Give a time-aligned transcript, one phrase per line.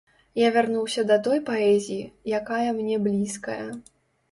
[0.41, 2.09] Я вярнуся да той паэзіі,
[2.41, 3.63] якая мне блізкая.